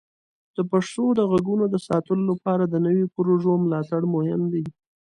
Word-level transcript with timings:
د 0.55 0.57
پښتو 0.71 1.05
د 1.19 1.19
غږونو 1.31 1.65
د 1.69 1.75
ساتلو 1.87 2.23
لپاره 2.31 2.63
د 2.67 2.75
نوو 2.85 3.05
پروژو 3.15 3.53
ملاتړ 3.63 4.01
مهم 4.15 4.41
دی. 4.53 4.65